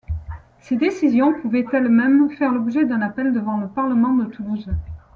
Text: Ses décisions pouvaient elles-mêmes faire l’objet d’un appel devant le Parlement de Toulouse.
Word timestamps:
Ses 0.61 0.77
décisions 0.77 1.31
pouvaient 1.31 1.63
elles-mêmes 1.73 2.31
faire 2.31 2.51
l’objet 2.53 2.85
d’un 2.85 3.01
appel 3.03 3.33
devant 3.33 3.59
le 3.59 3.67
Parlement 3.67 4.15
de 4.15 4.25
Toulouse. 4.25 4.67